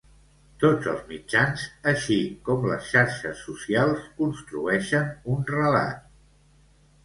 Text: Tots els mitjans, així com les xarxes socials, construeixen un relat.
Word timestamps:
Tots 0.61 0.87
els 0.93 1.03
mitjans, 1.11 1.65
així 1.91 2.17
com 2.49 2.65
les 2.71 2.89
xarxes 2.95 3.45
socials, 3.51 4.09
construeixen 4.25 5.15
un 5.37 5.49
relat. 5.55 6.13